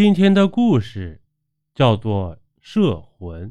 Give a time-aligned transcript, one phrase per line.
[0.00, 1.20] 今天的故事
[1.74, 3.50] 叫做《摄魂》。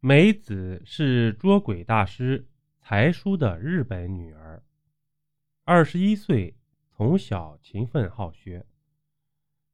[0.00, 2.48] 梅子是捉鬼大师
[2.80, 4.64] 才叔的日本女儿，
[5.62, 6.56] 二十一岁，
[6.90, 8.66] 从小勤奋好学，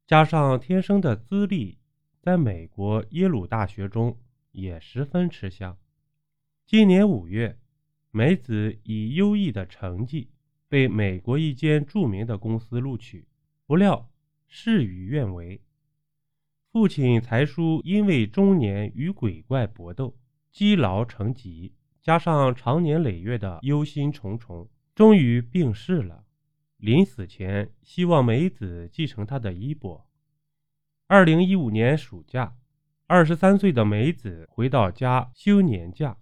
[0.06, 1.79] 加上天生的资历，
[2.21, 4.19] 在美国耶鲁大学中
[4.53, 5.79] 也十分吃香。
[6.67, 7.59] 今年五月，
[8.11, 10.29] 梅子以优异的成绩
[10.69, 13.27] 被美国一间著名的公司录取，
[13.65, 14.11] 不料。
[14.49, 15.60] 事与愿违，
[16.70, 20.16] 父亲才叔因为中年与鬼怪搏斗，
[20.50, 26.24] 积劳成疾，加上长年累月的忧心忡忡，终于病逝了。
[26.77, 30.06] 临死前，希望梅子继承他的衣钵。
[31.06, 32.56] 二零一五年暑假，
[33.06, 36.19] 二十三岁的梅子回到家休年假，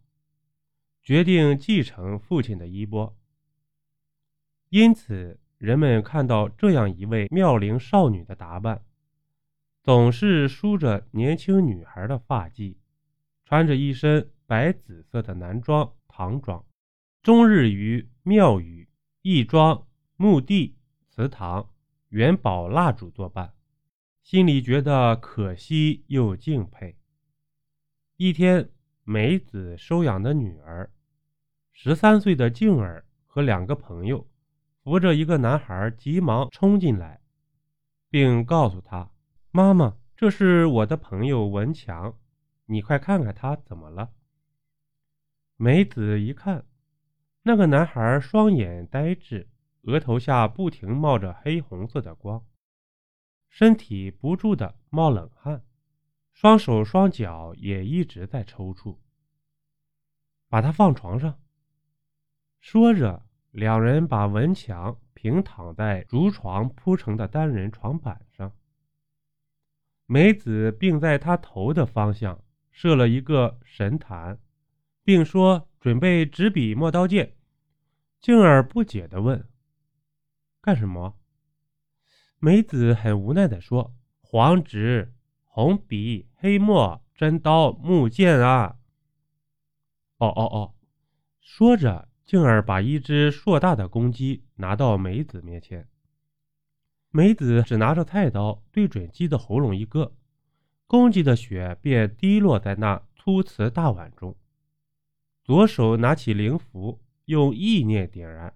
[1.03, 3.17] 决定继承父亲的衣钵。
[4.71, 5.41] 因此。
[5.65, 8.85] 人们看到这样一位妙龄少女的打扮，
[9.83, 12.77] 总是梳着年轻女孩的发髻，
[13.47, 16.63] 穿着一身白紫色的男装、唐装，
[17.23, 18.87] 终日于庙宇、
[19.23, 20.77] 义庄、墓地、
[21.09, 21.71] 祠堂、
[22.11, 23.55] 元宝蜡烛作伴，
[24.23, 26.95] 心里觉得可惜又敬佩。
[28.19, 28.69] 一天，
[29.03, 30.91] 梅子收养的女儿，
[31.73, 34.29] 十三岁的静儿和两个朋友。
[34.85, 37.23] 扶着一个男孩，急忙冲进来，
[38.11, 39.11] 并告诉他
[39.51, 42.19] ：“妈妈，这是我的朋友文强，
[42.67, 44.13] 你快看看他怎么了。”
[45.57, 46.67] 梅子一看，
[47.45, 49.49] 那个男孩双眼呆滞，
[49.85, 52.45] 额头下不停冒着黑红色的光，
[53.49, 55.65] 身体不住的冒冷汗，
[56.31, 58.99] 双手双脚也一直在抽搐。
[60.51, 61.41] 把他放床上，
[62.61, 63.24] 说着。
[63.55, 68.53] 两人把文强平躺在竹床铺成的单人床板上，
[70.07, 74.41] 梅子并在他头的方向设了一个神坛，
[75.05, 77.37] 并说：“准备纸笔墨刀剑。”
[78.21, 79.49] 静儿不解地问
[80.61, 81.17] ：“干什么？”
[82.41, 85.15] 梅子很无奈地说：“黄纸、
[85.45, 88.79] 红笔、黑墨、真刀、木剑啊！”
[90.19, 90.75] 哦哦哦，
[91.41, 92.09] 说着。
[92.27, 95.87] 静儿把一只硕大的公鸡拿到梅子面前，
[97.11, 100.13] 梅子只拿着菜刀对准鸡的喉咙一割，
[100.87, 104.35] 公鸡的血便滴落在那粗瓷大碗中。
[105.43, 108.51] 左手拿起灵符，用意念点燃；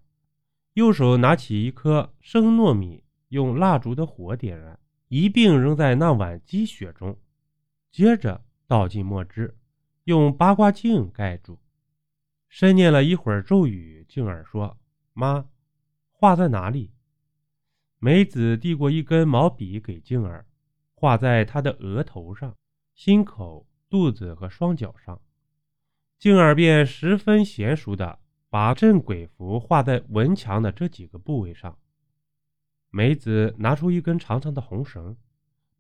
[0.73, 7.19] 右手拿起一颗生糯米，用蜡烛的火点燃，一并扔在那碗鸡血中。
[7.91, 9.55] 接着倒进墨汁，
[10.05, 11.59] 用八卦镜盖住。
[12.49, 14.79] 深念了一会儿咒语，静儿说
[15.13, 15.47] ：“妈，
[16.11, 16.93] 画在哪里？”
[18.01, 20.47] 梅子递过一根毛笔给静儿，
[20.95, 22.57] 画在她的额头上、
[22.95, 25.21] 心口、肚子和双脚上。
[26.19, 31.79] 静儿便十分娴熟地把镇鬼符画在文强的这几个部位上。
[32.91, 35.17] 梅子拿出一根长长的红绳，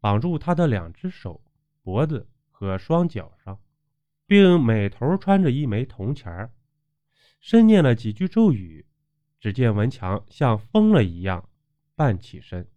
[0.00, 1.42] 绑住他的两只手、
[1.82, 3.58] 脖子和双脚上，
[4.26, 6.52] 并每头穿着一枚铜钱儿。
[7.40, 8.84] 深念了几句咒语，
[9.40, 11.48] 只见文强像疯了一样
[11.94, 12.68] 半起身，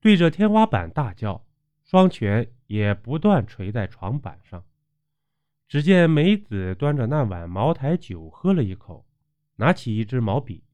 [0.00, 1.44] 对着天花板大叫，
[1.84, 4.64] 双拳也不断捶在床板上。
[5.66, 9.06] 只见梅子端着那碗茅台酒喝了一口，
[9.56, 10.64] 拿起一支毛笔，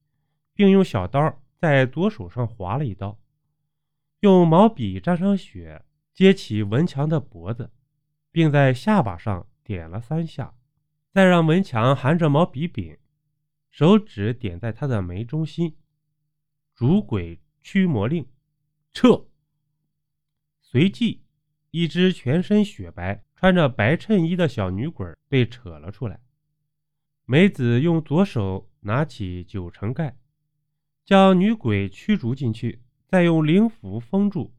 [0.55, 3.19] 并用小刀在左手上划了一刀，
[4.21, 7.71] 用毛笔沾上血，接起文强的脖子，
[8.31, 10.55] 并在下巴上点了三下。
[11.15, 12.99] 再让文强含着毛笔柄，
[13.71, 15.77] 手指点在他的眉中心，
[16.75, 18.27] 逐鬼驱魔令，
[18.93, 19.25] 撤。
[20.61, 21.23] 随即，
[21.71, 26.21] 一只全身雪白、穿着白衬衣的小女鬼被扯了出来。
[27.27, 30.19] 梅子用左手拿起酒城盖，
[31.05, 34.53] 将女鬼驱逐进去，再用灵符封住，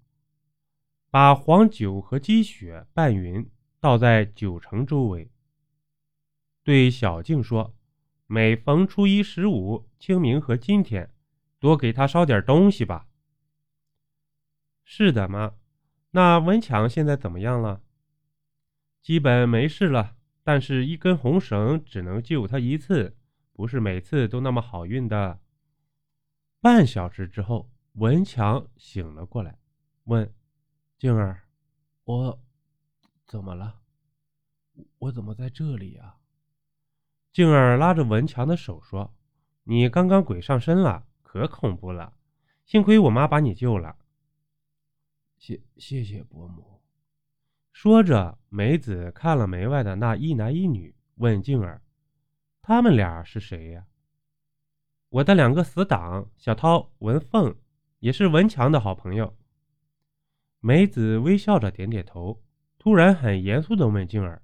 [1.10, 3.46] 把黄酒和鸡血拌匀，
[3.81, 5.30] 倒在酒城周围。
[6.65, 7.75] 对小静说
[8.25, 11.13] ：“每逢初一、十五、清明和今天，
[11.59, 13.07] 多给他烧点东西吧。”
[14.83, 15.53] 是的，妈。
[16.09, 17.83] 那文强现在怎么样了？
[19.03, 23.15] 基本没事了，但是一根红绳只能救他一次，
[23.53, 25.39] 不是每次都那么好运的。
[26.59, 29.59] 半小时之后，文强醒了过来，
[30.06, 30.33] 问
[30.97, 31.44] ：“静儿，
[32.06, 32.44] 我
[33.27, 33.81] 怎么了？
[34.97, 36.15] 我怎么在这里呀？”
[37.36, 39.14] 静儿拉着文强的手说
[39.68, 42.14] ：“你刚刚鬼上身了，可恐怖了！
[42.64, 43.98] 幸亏我妈把你救了。”
[45.36, 46.82] 谢谢谢伯母。
[47.74, 51.82] 说着，梅子看了门外的那一男一女，问静儿
[52.64, 53.86] ：“他们俩是谁呀
[55.12, 57.54] ？”“我的两个死党，小涛、文凤，
[58.00, 59.36] 也是文强的好朋友。”
[60.64, 62.42] 梅子微笑着点点头，
[62.80, 64.42] 突然很严肃地问静儿：“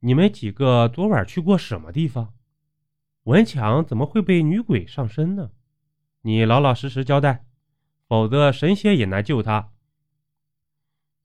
[0.00, 2.32] 你们几个昨晚去过什么地方？
[3.24, 5.50] 文强怎么会被女鬼上身呢？
[6.22, 7.44] 你老老实实交代，
[8.06, 9.72] 否则神仙也难救他。”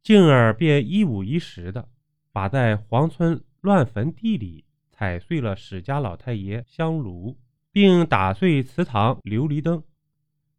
[0.01, 1.87] 静儿便一五一十的
[2.31, 7.39] 把在黄村乱坟地里踩碎了史家老太爷香炉，
[7.71, 9.83] 并打碎祠堂琉璃灯，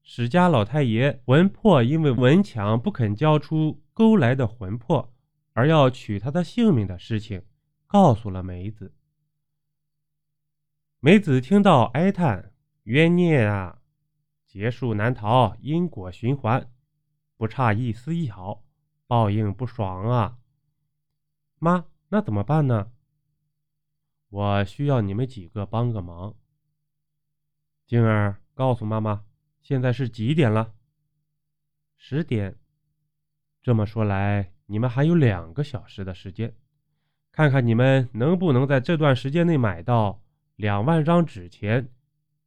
[0.03, 5.13] 史家老太爷魂魄因为文强不肯交出勾来的魂魄，
[5.53, 7.43] 而要取他的性命的事情，
[7.95, 8.93] 告诉了梅子。
[10.99, 12.53] 梅子听到哀叹
[12.83, 13.83] 冤孽啊，
[14.49, 16.69] 劫数难逃，因果循环，
[17.37, 18.65] 不差一丝一毫。
[19.07, 20.39] 报应不爽啊，
[21.61, 22.91] 妈，那怎么办呢？
[24.29, 26.35] 我需要你们几个帮个忙。
[27.87, 29.25] 静儿，告诉妈妈，
[29.63, 30.75] 现在是几点了？
[31.95, 32.59] 十点。
[33.63, 36.57] 这么说来，你们还有两个小时的时间，
[37.35, 40.23] 看看你们能不能在这段时间内买到
[40.55, 41.91] 两万张纸钱、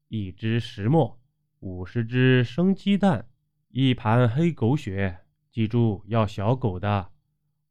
[0.07, 1.19] 一只石磨、
[1.59, 3.27] 五十只生鸡蛋、
[3.67, 5.19] 一盘黑狗血。
[5.51, 7.11] 记住要小狗的，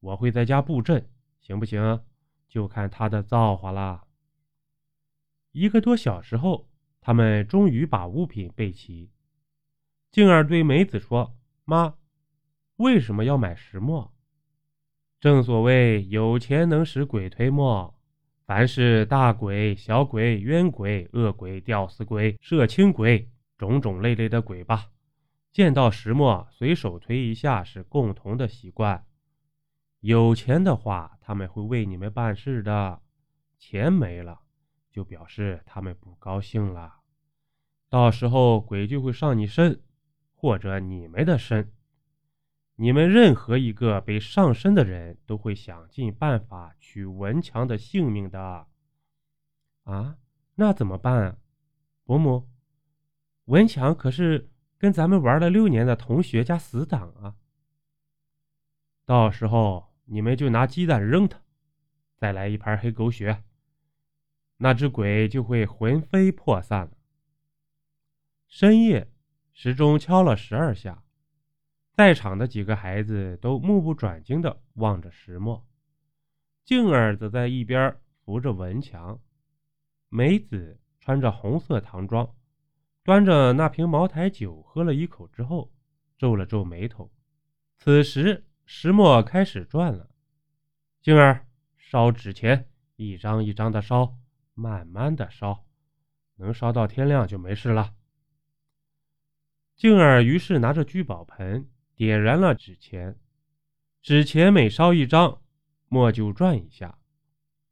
[0.01, 1.09] 我会在家布阵，
[1.41, 2.03] 行不行？
[2.49, 4.05] 就看他的造化了。
[5.53, 6.69] 一个多小时后，
[7.01, 9.11] 他们终于把物品备齐。
[10.13, 11.35] 静儿对梅子说
[11.65, 11.95] ：“妈，
[12.77, 14.13] 为什么要买石磨？
[15.19, 17.95] 正所谓有钱能使鬼推磨，
[18.45, 24.91] 凡是大鬼、小鬼、冤鬼、恶鬼、吊死鬼、摄青鬼，种种类类的鬼吧。”
[25.53, 29.07] 见到石磨，随手推一下是共同的习惯。
[30.01, 33.01] 有钱的话，他们会为你们办事的；
[33.59, 34.41] 钱没了，
[34.91, 36.97] 就表示他们不高兴了。
[37.89, 39.81] 到时候鬼就会上你身，
[40.35, 41.73] 或者你们的身。
[42.76, 48.67] 你们任何一个被上身的人都会想尽办法取文强的性命的。
[49.84, 50.19] 啊，
[50.55, 51.38] 那怎么办啊？
[52.05, 52.49] 伯母，
[53.44, 54.49] 文强可是……
[54.78, 57.34] 跟咱们玩了六年的同学加死党啊！
[59.06, 61.40] 到时候你们就拿鸡蛋扔他，
[62.14, 63.43] 再来一盘黑狗血，
[64.58, 66.90] 那只鬼就会魂飞魄散了。
[68.46, 69.11] 深夜，
[69.55, 71.02] 时钟敲了十二下，
[71.96, 75.66] 在场的几个孩子都目不转睛地望着石墨，
[76.62, 79.19] 静儿则在一边扶着文强，
[80.10, 82.31] 梅子穿着红色唐装。
[83.02, 85.72] 端着那瓶茅台酒喝了一口之后，
[86.19, 87.10] 皱了皱眉头。
[87.78, 90.10] 此时石磨开始转了，
[91.00, 91.46] 静儿
[91.78, 94.19] 烧纸钱，一张一张的烧，
[94.52, 95.64] 慢慢的烧，
[96.34, 97.94] 能烧到天亮就没事了。
[99.75, 101.66] 静儿于是拿着聚宝盆
[101.96, 103.19] 点燃了纸钱，
[104.02, 105.40] 纸钱每烧一张，
[105.88, 106.98] 磨就转一下，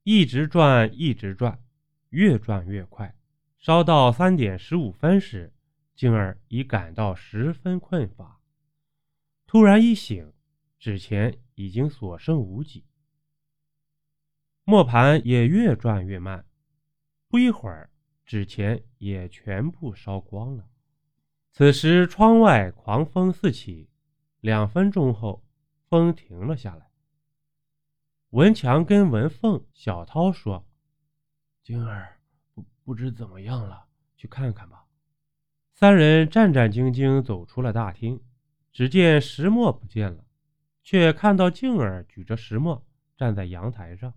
[0.02, 1.62] 一直转，一直转，
[2.08, 3.14] 越转越快。
[3.58, 5.52] 烧到三点十五分时，
[5.94, 8.40] 静儿已感到十分困乏。
[9.46, 10.32] 突然一醒，
[10.78, 12.86] 纸钱已经所剩无几，
[14.64, 16.46] 磨盘也越转越慢。
[17.28, 17.90] 不一会儿，
[18.24, 20.66] 纸钱也全部烧光了。
[21.52, 23.90] 此时，窗外狂风四起。
[24.44, 25.42] 两分钟后，
[25.88, 26.90] 风停了下来。
[28.28, 30.66] 文强跟文凤、小涛说
[31.64, 32.20] ：“静儿。”
[32.84, 34.84] 不知怎么样了，去看看吧。
[35.72, 38.22] 三人战战兢兢走出了大厅，
[38.70, 40.26] 只见石磨不见了，
[40.82, 42.86] 却看到静儿举着石磨
[43.16, 44.12] 站在阳台上，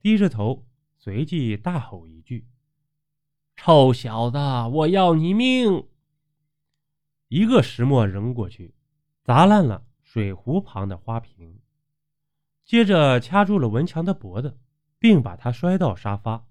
[0.00, 0.64] 低着头，
[0.96, 2.48] 随即大吼一句
[3.54, 4.38] ：“臭小子，
[4.72, 5.86] 我要你命！”
[7.28, 8.74] 一个石磨扔过去，
[9.24, 11.60] 砸烂了水壶旁的花瓶，
[12.64, 14.58] 接着掐住了文强的脖子，
[14.98, 16.46] 并把他摔到沙发。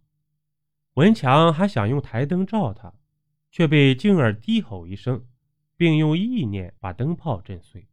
[0.94, 2.94] 文强还想用台灯照他，
[3.50, 5.26] 却被静儿低吼一声，
[5.76, 7.88] 并用意念把灯泡震碎。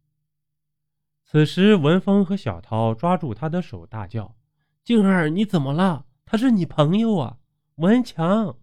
[1.24, 4.36] 此时，文峰和小涛抓住他的手，大叫
[4.82, 6.06] ：“静儿，你怎么了？
[6.24, 7.38] 他是你朋友啊！”
[7.76, 8.56] 文强。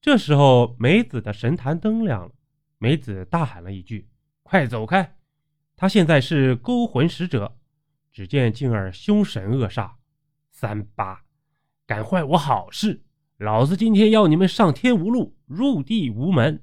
[0.00, 2.32] 这时候，梅子的神坛灯亮了，
[2.78, 4.08] 梅子大喊了一句
[4.42, 5.16] ：“快走开！”
[5.80, 7.56] 他现在是勾魂使者。
[8.12, 9.94] 只见静儿凶神恶煞
[10.52, 11.24] ：“三八，
[11.86, 13.02] 敢坏我好事！”
[13.38, 16.62] 老子今天要你们上天无路，入地无门！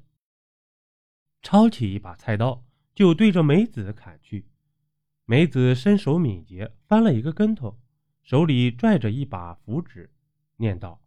[1.41, 4.45] 抄起一把菜刀，就对着梅子砍去。
[5.25, 7.79] 梅子身手敏捷，翻了一个跟头，
[8.21, 10.12] 手里拽着一把符纸，
[10.57, 11.01] 念道：“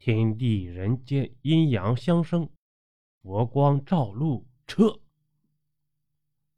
[0.00, 2.48] 天地人间，阴阳相生，
[3.20, 5.00] 佛光照路，撤。”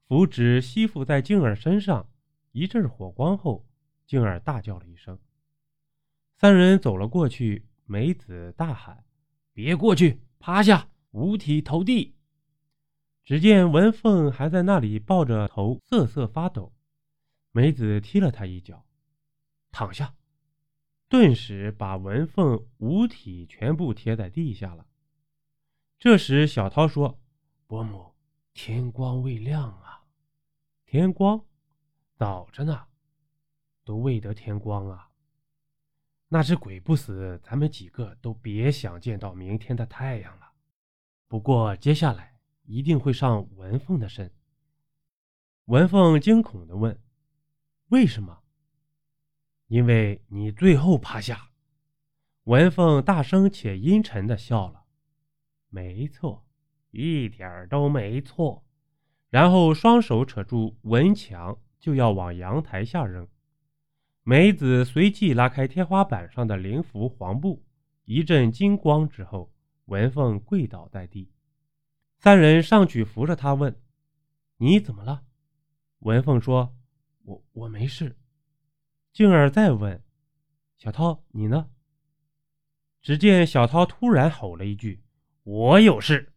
[0.09, 2.09] 符纸吸附在静儿身上，
[2.53, 3.69] 一阵火光后，
[4.07, 5.19] 静儿大叫了一声。
[6.35, 9.05] 三人走了过去，梅子大喊
[9.53, 12.15] ：“别过去，趴下，五体投地！”
[13.23, 16.73] 只见文凤还在那里抱着头瑟瑟发抖。
[17.53, 18.87] 梅子踢了他一脚，
[19.71, 20.15] 躺下，
[21.11, 24.87] 顿时把文凤五体全部贴在地下了。
[25.99, 27.21] 这时小涛说
[27.69, 28.15] ：“伯母，
[28.55, 29.98] 天光未亮啊，
[30.91, 31.45] 天光
[32.15, 32.87] 早着呢，
[33.85, 35.11] 都未得天光啊。
[36.29, 40.51] 那只鬼不死，咱们几个都别想见到明天的太阳了。
[41.27, 44.33] 不过接下来一定会上文凤的身。”
[45.69, 46.99] 文凤惊恐地问。
[47.89, 48.43] 为什么？
[49.67, 51.51] 因为你最后趴下。
[52.45, 54.87] 文凤大声且阴沉的笑了。
[55.69, 56.47] 没错，
[56.93, 58.65] 一点都没错。
[59.31, 63.29] 然后双手扯住文强，就要往阳台下扔。
[64.23, 67.65] 梅子随即拉开天花板上的灵符黄布，
[68.05, 69.53] 一阵金光之后，
[69.87, 71.31] 文凤跪倒在地。
[72.19, 73.81] 三人上去扶着他，问
[74.59, 75.23] ：“你怎么了？”
[76.01, 76.75] 文凤说。
[77.25, 78.17] 我我没事。
[79.13, 80.03] 静儿再问
[80.79, 81.69] ：“小涛，你呢？”
[83.03, 85.03] 只见小涛突然吼了一句
[85.45, 86.33] ：“我有事！”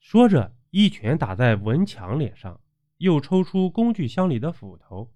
[0.00, 2.60] 说着，一拳打在文强脸上，
[2.96, 5.14] 又抽出工具箱里的斧头，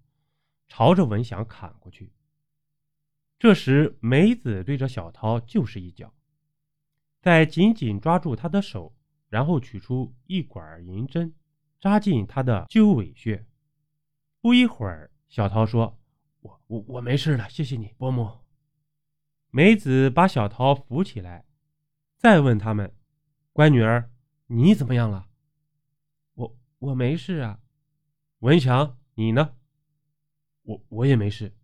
[0.69, 2.13] 朝着文祥砍过去。
[3.41, 6.15] 这时，梅子对着小涛就是一脚，
[7.21, 8.95] 再紧紧抓住他的手，
[9.29, 11.35] 然后取出一管银针，
[11.81, 13.45] 扎进他的鸠尾穴。
[14.41, 15.99] 不一会儿，小涛说
[16.39, 18.31] ：“我我我没事了，谢谢你，伯母。”
[19.51, 21.47] 梅子把小涛扶起来，
[22.17, 22.95] 再问他们
[23.53, 24.09] ：“乖女儿，
[24.47, 25.25] 你怎么样了
[26.79, 27.61] ？”“我没事啊。
[28.41, 29.55] ”“文强，你呢
[30.63, 31.57] ？”“我我也没事。”“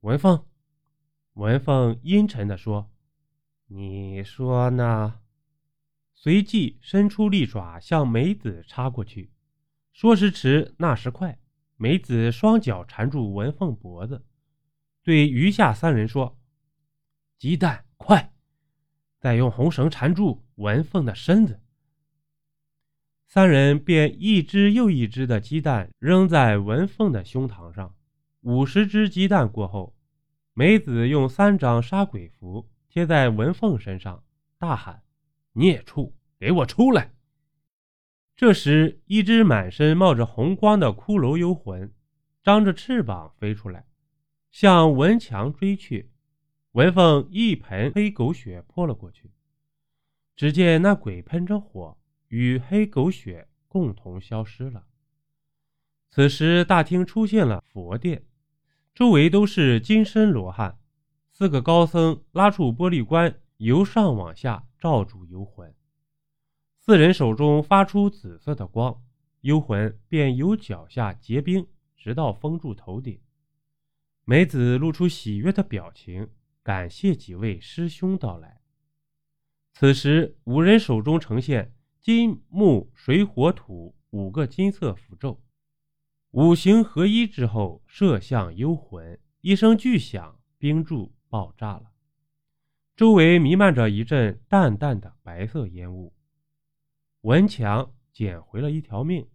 [0.00, 0.44] 文凤。”
[1.34, 2.90] 文凤阴沉地说
[3.68, 5.20] ：“你说呢？”
[6.14, 9.32] 随即伸出利爪向梅子插过去，
[9.92, 11.38] 说时迟，那时快。
[11.76, 14.24] 梅子双脚缠住文凤脖子，
[15.02, 16.38] 对余下三人说
[17.38, 18.32] ：“鸡蛋，快！
[19.18, 21.60] 再用红绳缠住文凤的身子。”
[23.34, 27.94] 三人便一只又一只的鸡蛋扔在文凤的胸膛上。
[28.42, 29.96] 五十只鸡蛋过后，
[30.52, 34.22] 梅子用三张杀鬼符贴在文凤身上，
[34.58, 35.02] 大喊
[35.54, 37.14] ：“孽畜，给我出来！”
[38.36, 41.90] 这时，一只满身冒着红光的骷髅幽魂，
[42.42, 43.86] 张着翅膀飞出来，
[44.50, 46.10] 向文强追去。
[46.72, 49.30] 文凤一盆黑狗血泼了过去，
[50.36, 51.96] 只见那鬼喷着火，
[52.32, 54.86] 与黑狗血共同消失了。
[56.08, 58.24] 此时，大厅出现了佛殿，
[58.94, 60.78] 周围都是金身罗汉，
[61.30, 65.74] 四个高僧拉出玻璃棺，由上往下罩住幽魂。
[66.78, 69.02] 四人手中发出紫色的光，
[69.42, 73.20] 幽魂便由脚下结冰，直到封住头顶。
[74.24, 76.30] 梅子露出喜悦的表情，
[76.62, 78.62] 感谢几位师兄到来。
[79.74, 85.40] 此时，五人手中呈现金木水火土五个金色符咒，
[86.32, 89.20] 五行合一之后，射向幽魂。
[89.40, 91.92] 一声巨响，冰柱爆炸了，
[92.96, 96.12] 周围弥漫着一阵淡淡的白色烟雾。
[97.20, 99.28] 文强捡回了一条命，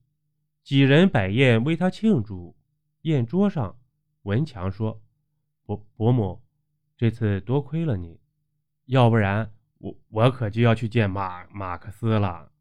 [0.61, 2.57] 几人摆宴为他庆祝。
[3.03, 3.79] 宴桌上，
[4.23, 5.01] 文强说
[5.63, 6.43] ：“伯伯母，
[6.97, 8.19] 这次多亏了你，
[8.87, 12.51] 要不然我我可就要去见马马克思了。”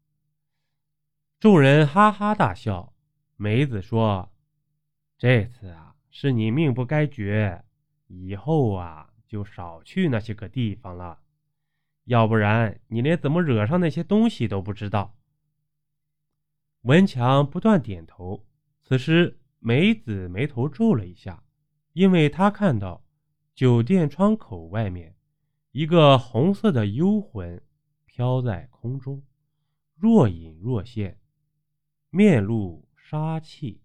[1.39, 2.93] 众人哈哈大笑。
[3.35, 4.31] 梅子说
[5.19, 7.63] ：“这次啊，是你命不该绝，
[8.07, 11.19] 以后啊就少去那些个地方了，
[12.05, 15.15] 要不然你连怎么惹上那些东西都不知道。”
[16.81, 18.43] 文强不断点头。
[18.81, 21.43] 此时，梅子眉头皱了一下，
[21.93, 23.03] 因为她看到
[23.53, 25.15] 酒店窗口外面
[25.71, 27.61] 一个红色的幽魂
[28.05, 29.21] 飘在空中，
[29.93, 31.19] 若隐若现，
[32.17, 33.79] 面露杀气。